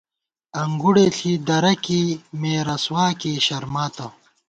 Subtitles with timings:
[0.61, 2.05] انگُڑے ݪی درہ کېئ،
[2.41, 4.07] مےرسواکېئ شرماتہ